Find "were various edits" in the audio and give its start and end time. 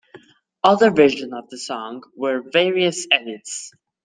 2.15-3.71